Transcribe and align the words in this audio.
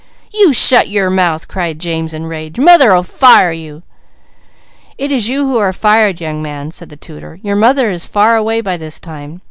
"You 0.33 0.51
shut 0.51 0.89
your 0.89 1.11
mouth!" 1.11 1.47
cried 1.47 1.77
James 1.77 2.11
in 2.15 2.25
rage. 2.25 2.57
"Mother'll 2.57 3.03
fire 3.03 3.51
you!" 3.51 3.83
"It 4.97 5.11
is 5.11 5.29
you 5.29 5.45
who 5.45 5.59
are 5.59 5.71
fired, 5.71 6.19
young 6.19 6.41
man," 6.41 6.71
said 6.71 6.89
the 6.89 6.97
tutor. 6.97 7.39
"Your 7.43 7.55
mother 7.55 7.91
is 7.91 8.03
far 8.07 8.35
away 8.35 8.61
by 8.61 8.77
this 8.77 8.99
time. 8.99 9.39